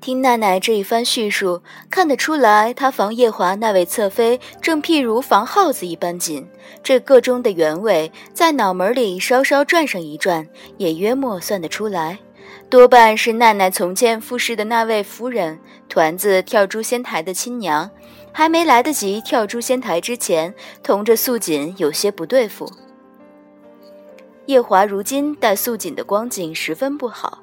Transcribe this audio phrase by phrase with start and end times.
[0.00, 6.48] 听奈奈这一番叙述，看得出来，她防夜华那位侧妃正譬如防耗子一般紧。
[6.82, 12.18] 这个中的原委，在脑门里稍稍转上一转，也约莫算得出来。
[12.70, 17.90] 多半是奈奈从前服侍的那位夫人，团子跳诛仙台的亲娘，
[18.32, 22.66] 还没来得及跳诛仙台之前，同着素锦有些不对付。
[24.46, 27.42] 夜华如今待素锦的光景十分不好。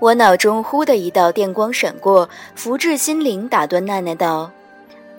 [0.00, 4.52] 我脑中忽的一道电光闪过，福至心灵，打断奈奈道：“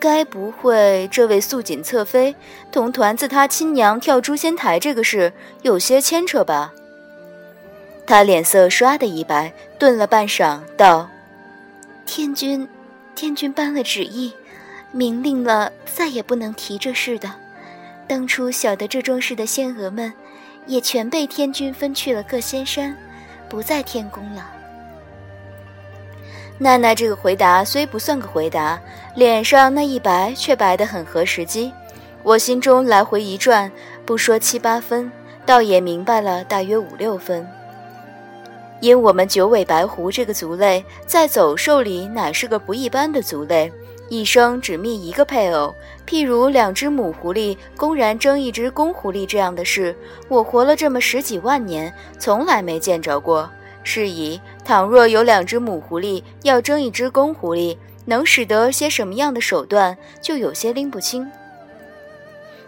[0.00, 2.34] 该不会这位素锦侧妃
[2.72, 5.30] 同团子他亲娘跳诛仙台这个事
[5.60, 6.72] 有些牵扯吧？”
[8.06, 11.10] 他脸色唰的一白，顿了半晌，道
[12.06, 12.66] ：“天君，
[13.14, 14.32] 天君颁了旨意，
[14.92, 17.30] 明令了再也不能提这事的。
[18.08, 20.10] 当初晓得这桩事的仙娥们，
[20.66, 22.96] 也全被天君分去了各仙山，
[23.46, 24.52] 不在天宫了。”
[26.62, 28.78] 奈奈这个回答虽不算个回答，
[29.14, 31.72] 脸上那一白却白得很合时机。
[32.22, 33.72] 我心中来回一转，
[34.04, 35.10] 不说七八分，
[35.46, 37.48] 倒也明白了大约五六分。
[38.80, 43.72] 因我们九尾白狐这个族类，在走兽里乃是个不一般的族类，
[44.10, 45.74] 一生只觅一个配偶。
[46.06, 49.96] 譬如两只母狐狸公然争一只公狐狸这样的事，
[50.28, 53.48] 我活了这么十几万年，从来没见着过。
[53.82, 61.30] 是以，倘若有两只母狐狸要争一只公狐狸，能使得些什么样的手段，就有些拎不清。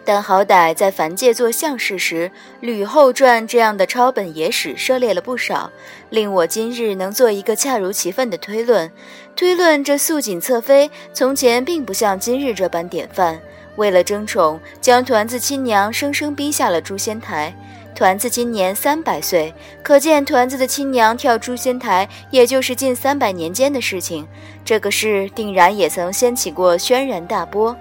[0.05, 2.29] 但好歹在凡界做相事时，
[2.61, 5.71] 《吕后传》这样的抄本野史涉猎了不少，
[6.11, 8.91] 令我今日能做一个恰如其分的推论。
[9.37, 13.41] 推论这素锦侧妃从前并不像今日这般典范，
[13.77, 17.55] 为了争宠，将团子亲娘生生逼下了诛仙台。
[17.95, 24.27] 团子今年三百岁，可见团子的亲娘跳诛仙台，也就是近三百年间的事情。
[24.65, 27.77] 这个事定然也曾掀起过轩然大波。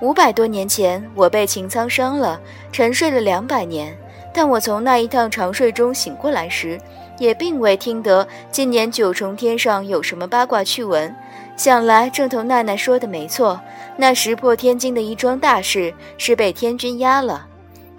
[0.00, 2.40] 五百多年前，我被擎苍伤了，
[2.72, 3.96] 沉睡了两百年。
[4.32, 6.80] 但我从那一趟长睡中醒过来时，
[7.18, 11.14] 也并未听得今年九重天上有什么八卦趣闻。
[11.56, 13.60] 想来正头奈奈说的没错，
[13.98, 17.46] 那石破天惊的一桩大事是被天君压了。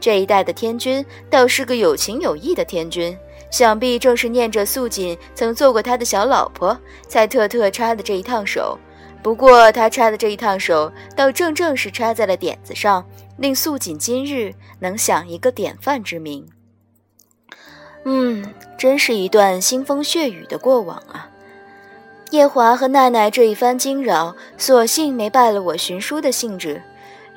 [0.01, 3.15] 这一代的天君倒是个有情有义的天君，
[3.51, 6.75] 想必正是念着素锦曾做过他的小老婆，
[7.07, 8.77] 才特特插的这一趟手。
[9.21, 13.05] 不过他插的这一趟手，倒正正是插在了点子上，
[13.37, 16.43] 令素锦今日能享一个典范之名。
[18.03, 18.43] 嗯，
[18.79, 21.29] 真是一段腥风血雨的过往啊！
[22.31, 26.81] 夜华和奈奈这一番惊扰，索性没败了我寻书的兴致。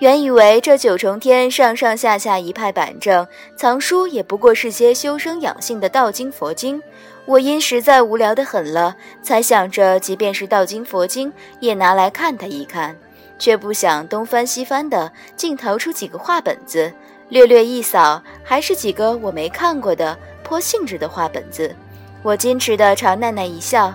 [0.05, 3.27] 原以为这九重天上上下下一派板正，
[3.57, 6.79] 藏书也不过是些修身养性的道经佛经。
[7.25, 12.95] 我因实在无聊的很了，才想着即便是道经佛经，也拿来看它一看。
[13.39, 16.93] 却不想东翻西翻的，竟淘出几个画本子，
[17.31, 21.75] 略略一扫，还是几个我没看过的颇性质的画本子。
[22.23, 23.91] 我矜持地朝奈奈一笑：“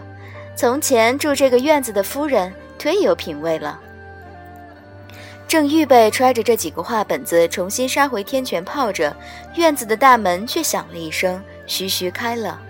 [0.57, 3.79] 从前住这个院子的夫人忒有品位了。”
[5.49, 9.11] 正预备揣着这几个画本子重新杀回天泉泡着，
[9.55, 12.61] 院子的大门却响了一声，徐徐开了。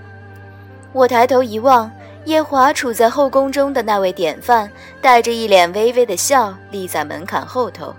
[0.94, 1.92] 我抬头一望，
[2.24, 7.94] 夜华处在后宫中的那位典范，带着一脸微微的笑立在门槛后头。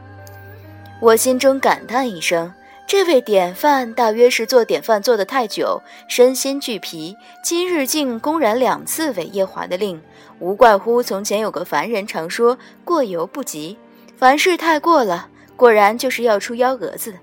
[0.98, 2.50] 我心中感叹一声：
[2.86, 10.00] 这位典范大约是做典范做得太久，身心俱疲，今日竟公然两次违夜华的令，
[10.38, 13.76] 无怪乎从前有个凡人常说过犹不及。
[14.20, 17.14] 凡事太过了，果然就是要出幺蛾子。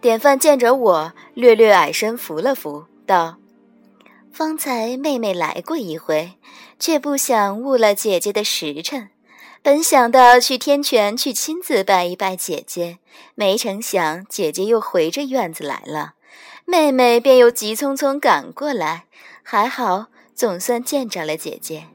[0.00, 3.38] 典范见着我，略略矮身扶了扶，道
[4.30, 6.34] ：“方才妹妹来过一回，
[6.78, 9.08] 却不想误了姐姐的时辰。
[9.60, 12.98] 本想到去天泉去亲自拜一拜姐姐，
[13.34, 16.14] 没成想姐姐又回这院子来了，
[16.64, 19.06] 妹妹便又急匆匆赶过来。
[19.42, 21.88] 还好，总算见着了姐姐。”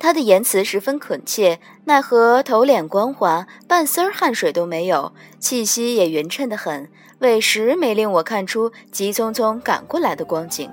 [0.00, 6.88] 他的言辞十分恳切，奈何头脸光滑，半丝儿汗水都没有，气息也匀称得很，
[7.18, 10.70] 委实没令我看出急匆匆赶过来的光景。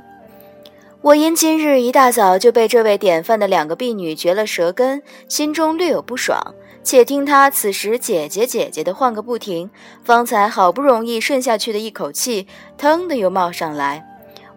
[1.01, 6.55] 我因今日一大早就被这位典范的两个婢女绝了舌根，心中略有不爽。
[6.81, 9.69] 且听他此时姐姐姐姐的唤个不停，
[10.05, 12.47] 方才好不容易顺下去的一口气，
[12.77, 14.05] 腾的又冒上来。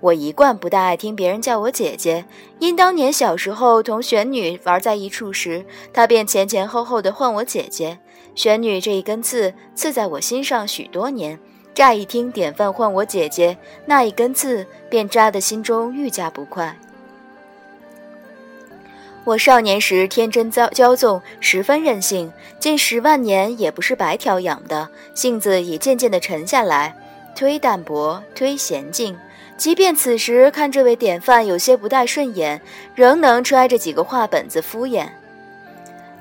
[0.01, 2.25] 我一贯不大爱听别人叫我姐姐，
[2.59, 7.99] 因当年小时候同玄女玩在一处时，她便前前后后的唤我姐姐。
[8.35, 11.39] 玄女这一根刺刺在我心上许多年，
[11.75, 16.79] 乍一听典范唤我姐姐，那一根刺便扎得心中愈加不快。
[19.25, 26.97] 我少年时天真骄骄纵，十分任性，近十万年也不是白调养的，性子也渐渐的沉下来，
[27.37, 29.15] 推淡泊，推娴静。
[29.61, 32.59] 即便此时看这位典范有些不太顺眼，
[32.95, 35.07] 仍能揣着几个话本子敷衍。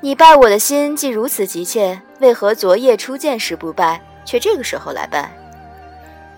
[0.01, 5.31] 你拜我的心既如此急切，为何昨夜初见时不拜，却这个时候来拜？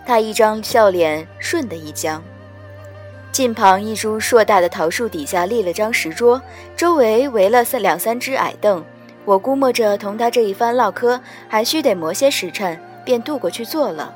[0.06, 2.21] 他一张笑脸瞬的一僵。
[3.31, 6.39] 近旁一株硕大的桃树底下立了张石桌，
[6.77, 8.86] 周围围了三两三只矮凳。
[9.25, 14.13] 我估摸着同他这一番唠嗑，还需得磨些时辰，便渡过去坐了。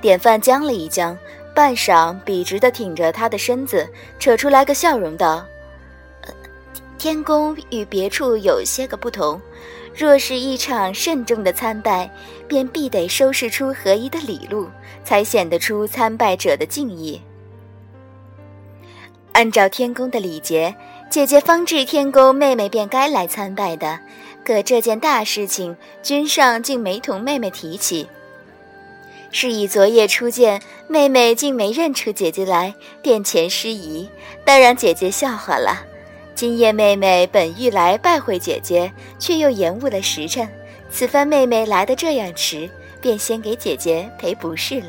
[0.00, 1.16] 典范僵了一僵，
[1.54, 3.88] 半晌，笔直地挺着他的身子，
[4.18, 5.44] 扯出来个笑容道
[6.96, 9.40] ：“天宫与别处有些个不同，
[9.94, 12.10] 若是一场慎重的参拜，
[12.48, 14.68] 便必得收拾出合宜的礼路，
[15.04, 17.20] 才显得出参拜者的敬意。
[19.32, 20.74] 按照天宫的礼节，
[21.08, 23.98] 姐姐方至天宫，妹妹便该来参拜的。
[24.44, 28.08] 可这件大事情，君上竟没同妹妹提起。”
[29.32, 34.08] 是以昨夜初见妹妹，竟没认出姐姐来，殿前失仪，
[34.44, 35.84] 当让姐姐笑话了。
[36.34, 40.48] 今夜妹妹本欲来拜会姐姐，却又延误了时辰。
[40.90, 42.68] 此番妹妹来的这样迟，
[43.00, 44.88] 便先给姐姐赔不是了。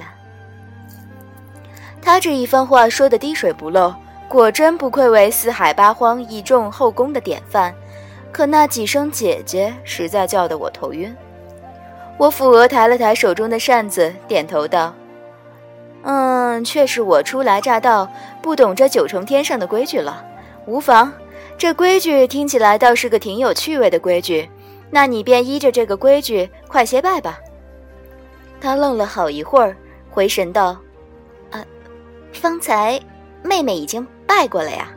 [2.02, 3.94] 他这一番话说得滴水不漏，
[4.28, 7.74] 果真不愧为四海八荒一众后宫的典范。
[8.32, 11.16] 可那几声姐姐，实在叫得我头晕。
[12.22, 14.94] 我抚额抬了抬手中的扇子，点头道
[16.06, 18.08] ：“嗯，却是我初来乍到，
[18.44, 20.24] 不懂这九重天上的规矩了。
[20.68, 21.12] 无妨，
[21.58, 24.48] 这规矩听起来倒是个挺有趣味的规矩。
[24.92, 27.40] 那你便依着这个规矩，快些拜吧。”
[28.62, 29.76] 他愣了好一会儿，
[30.12, 30.78] 回神道
[31.50, 31.66] ：“啊，
[32.32, 33.02] 方才
[33.42, 34.92] 妹妹已经拜过了呀。”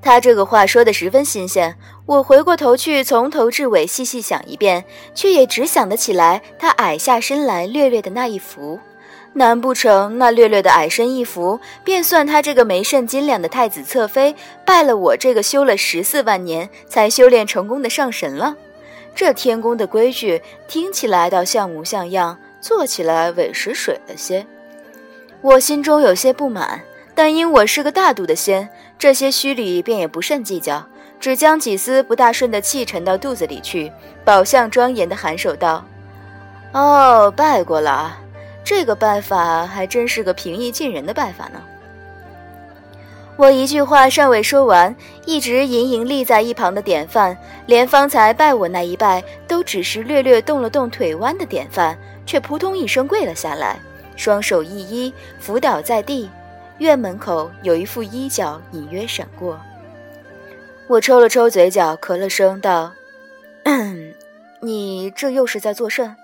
[0.00, 4.84] 他这个话说的十分新鲜，我回过头去，从头至尾细细想一遍，
[5.14, 8.78] 却也只想得起来他矮下身来略略的那一幅。
[9.34, 14.34] 难不成那略略的矮身一幅，便算他这个没甚斤两的太子侧妃
[14.64, 18.56] 拜了我这个修了十四万年才修炼成功的上神了？
[19.14, 24.46] 这天宫的规矩听起来倒像模像样，做起来委实水了些。
[25.42, 26.80] 我心中有些不满。
[27.18, 30.86] 但因我是个大度的仙，这些虚礼便也不甚计较，
[31.18, 33.90] 只将几丝不大顺的气沉到肚子里去，
[34.24, 35.84] 宝相庄严的颔首道
[36.70, 38.16] ：“哦，拜过了，
[38.62, 41.60] 这个拜法还真是个平易近人的拜法呢。”
[43.34, 44.94] 我一句话尚未说完，
[45.26, 47.36] 一直隐隐立在一旁的典范，
[47.66, 53.80] 连方才拜我那一拜都只是略略动了动腿弯的典范，却扑通一声跪了下来，
[54.14, 56.30] 双手一一扶倒在地。
[56.78, 59.60] 院门口有一副衣角隐约闪过，
[60.88, 62.92] 我抽了抽嘴角，咳了声道
[64.62, 66.14] ：“你这又是在作甚？”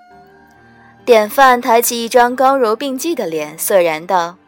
[1.04, 4.38] 典范抬起一张刚柔并济的脸，肃然道：“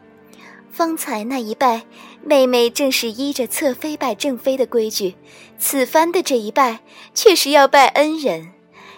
[0.71, 1.83] 方才那一拜，
[2.23, 5.13] 妹妹正是依着侧妃拜正妃的规矩；
[5.59, 6.79] 此番的这一拜，
[7.13, 8.53] 却是要拜恩人。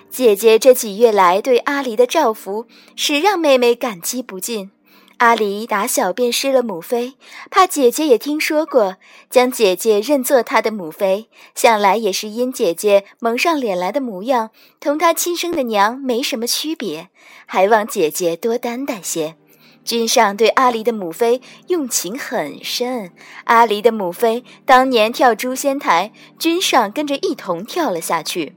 [0.10, 4.72] 姐姐这几月来对阿离的照拂，实让妹妹感激不尽。”
[5.20, 7.16] 阿离打小便失了母妃，
[7.52, 8.96] 怕姐姐也听说过，
[9.30, 11.28] 将姐姐认作她的母妃。
[11.54, 17.10] 想来也是因姐姐蒙上脸来的模样，同她亲生的娘没什么区别，
[17.46, 19.36] 还望姐姐多担待些。
[19.84, 23.12] 君上对阿离的母妃用情很深，
[23.44, 28.56] 阿离的母妃当年跳诛仙台，君上跟着一同跳了下去。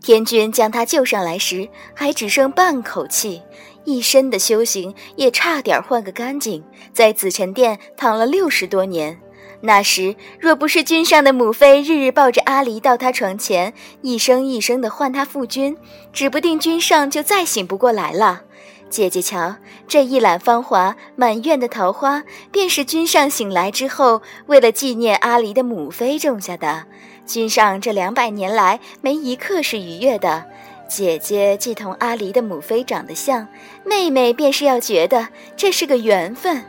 [0.00, 3.42] 天君将她救上来时，还只剩半口气。
[3.84, 9.18] 一身的修行也差点换个干净，在紫宸殿躺了六十多年。
[9.62, 15.76] 那时若不是君上的母妃日日抱着阿离到他床前，一声一声的唤他父君，
[16.12, 18.42] 指不定君上就再醒不过来了。
[18.88, 19.56] 姐姐瞧，
[19.86, 26.86] 这一揽芳华满院的桃花，便是君上醒来之后，为了纪念阿离的母妃种下的。
[27.26, 30.46] 君上这两百年来没一刻是愉悦的。
[30.90, 33.46] 姐姐既同阿离的母妃长得像，
[33.84, 36.64] 妹妹便是要觉得这是个缘分。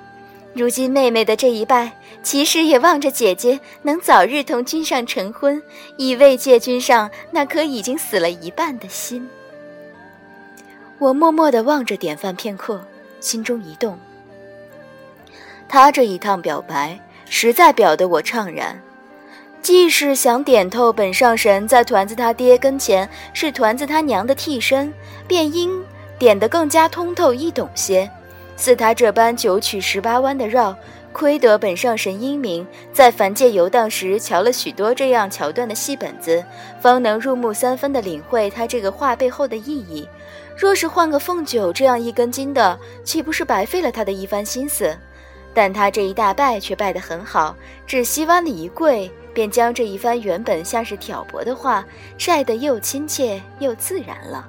[0.54, 5.60] 如今妹妹的这一拜，其实也望着姐姐能早日同君上成婚，
[5.98, 9.28] 以慰藉君上那颗已经死了一半的心。
[11.00, 12.86] 我默默地望着典范片刻，
[13.20, 13.98] 心中一动。
[15.68, 18.80] 他这一趟表白，实在表得我怅然。
[19.62, 24.92] 既是想点透本上神在团子他爹跟前是团子他娘的替身，
[25.28, 25.84] 便应
[26.18, 28.10] 点得更加通透易懂些。
[28.58, 30.76] 似他这般九曲十八弯的绕，
[31.14, 36.44] 亏得本上神英明，在凡界游荡时瞧了许多这样桥段的戏本子，
[36.80, 40.08] 方能入木三分的领会他这个话背后的意义。
[40.58, 44.98] 若是换个凤九这样一根筋的，岂不是白费了他的一番心思？
[45.54, 51.86] 但他这一大拜却拜得很好，只膝弯了一跪，便将这一番原本像是挑拨的话
[52.18, 54.48] 晒得又亲切又自然了。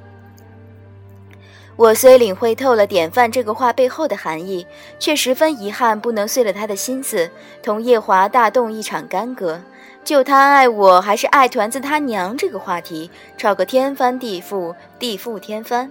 [1.77, 4.67] 我虽领会透了典范这个话背后的含义，
[4.99, 7.31] 却十分遗憾不能遂了他的心思，
[7.63, 9.61] 同夜华大动一场干戈。
[10.05, 15.91] 就他爱我还是爱团子他娘这个话题，吵个天翻地覆，地覆天翻。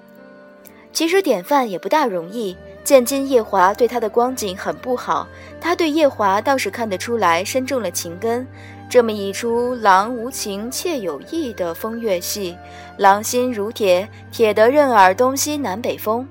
[0.94, 2.56] 其实典范也不大容易。
[2.84, 5.28] 见今夜华对他的光景很不好，
[5.62, 8.46] 他对夜华倒是看得出来深重了情根。
[8.92, 12.58] 这么一出郎无情妾有意的风月戏，
[12.98, 16.28] 郎心如铁，铁得任尔东西南北风。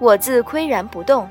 [0.00, 1.28] 我自岿然不动。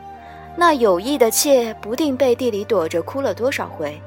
[0.56, 4.02] 那有意的妾不定背地里躲着哭了多少回。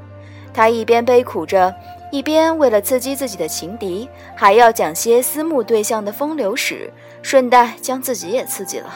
[0.55, 1.75] 他一边悲苦着，
[2.11, 8.91] 一边为了刺激自己的情敌，还要讲些私募对象的风流史，顺带将自己也刺激了。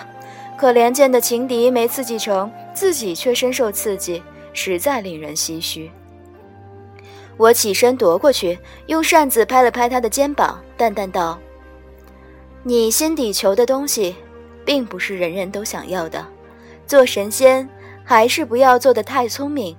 [0.56, 4.22] 可怜见的情敌没刺激成，自己却深受刺激，
[4.54, 5.90] 实在令人唏嘘。
[7.36, 11.38] 我起身夺过去，用扇子拍了拍他的肩膀，淡淡道
[12.64, 14.16] ：“你心底求的东西，
[14.64, 16.26] 并不是人人都想要的。
[16.86, 17.68] 做神仙，
[18.04, 19.76] 还是不要做得太聪明。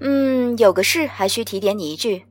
[0.00, 2.24] 嗯，有个事还需提点你一句：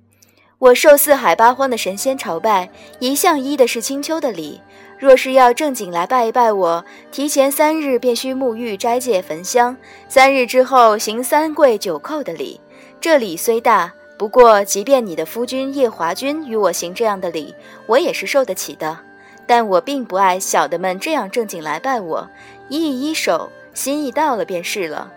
[0.59, 4.61] 我受四海八荒的神仙朝拜，一向依的是青丘的礼。”
[4.97, 9.75] 若是要正经来拜一拜我，提前三日便需沐浴、斋戒、焚香，
[10.07, 12.61] 三日之后行三跪九叩的礼。
[13.01, 17.53] 这礼虽大，不过即便你的夫君叶华君与我行这样的礼，
[17.86, 18.98] 我也是受得起的。
[19.45, 22.27] 但我并不爱小的们这样正经来拜我，
[22.69, 25.12] 一一手，心意到了便是了。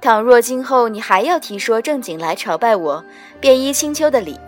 [0.00, 3.04] 倘若今后你还要提说正经来朝拜我，
[3.40, 4.38] 便依青秋的礼，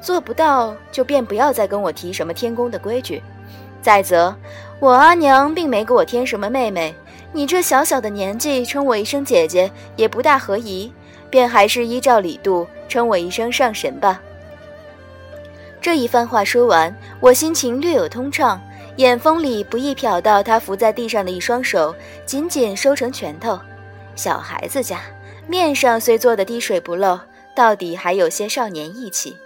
[0.00, 3.22] 做不到就便不要再跟我提什么天宫的规矩。
[3.82, 4.34] 再则，
[4.80, 6.94] 我阿娘并没给我添什么妹妹，
[7.32, 10.92] 你这小小的年纪称我一声姐姐也不大合宜，
[11.28, 14.20] 便还是依照礼度称我一声上神吧。
[15.80, 18.60] 这一番话说完，我心情略有通畅，
[18.96, 21.94] 眼风里不易瞟到他伏在地上的一双手，
[22.26, 23.58] 紧紧收成拳头。
[24.16, 25.00] 小孩子家，
[25.46, 27.20] 面上虽做的滴水不漏，
[27.54, 29.36] 到底还有些少年义气。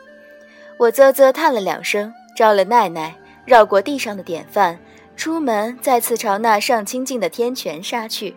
[0.78, 3.14] 我啧啧叹了两声，招了奈奈。
[3.44, 4.78] 绕过地上的典范，
[5.16, 8.36] 出门再次朝那上清净的天泉杀去。